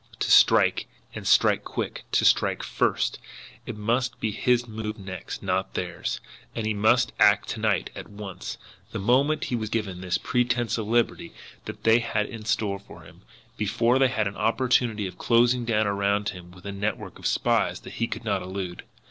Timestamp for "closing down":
15.19-15.85